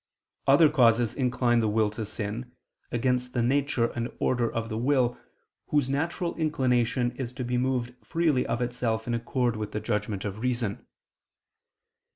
Other 0.47 0.67
causes 0.67 1.13
incline 1.13 1.59
the 1.59 1.67
will 1.69 1.91
to 1.91 2.07
sin, 2.07 2.53
against 2.91 3.33
the 3.33 3.43
nature 3.43 3.91
and 3.91 4.11
order 4.17 4.51
of 4.51 4.67
the 4.67 4.77
will, 4.79 5.15
whose 5.67 5.91
natural 5.91 6.33
inclination 6.37 7.11
is 7.17 7.31
to 7.33 7.43
be 7.43 7.55
moved 7.59 7.93
freely 8.03 8.43
of 8.47 8.63
itself 8.63 9.05
in 9.05 9.13
accord 9.13 9.55
with 9.55 9.73
the 9.73 9.79
judgment 9.79 10.25
of 10.25 10.39
reason. 10.39 10.87